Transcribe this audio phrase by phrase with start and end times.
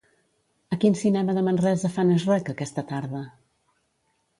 [0.75, 3.27] A quin cinema de Manresa fan "Shrek" aquesta tarda?